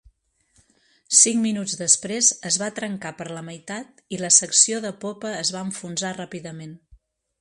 Cinc 1.17 1.37
minuts 1.41 1.75
després 1.81 2.31
es 2.51 2.57
va 2.63 2.69
trencar 2.79 3.11
per 3.19 3.27
la 3.35 3.43
meitat 3.51 4.03
i 4.17 4.19
la 4.23 4.35
secció 4.41 4.81
de 4.87 4.93
popa 5.05 5.35
es 5.45 5.53
va 5.57 5.63
enfonsar 5.69 6.15
ràpidament. 6.19 6.75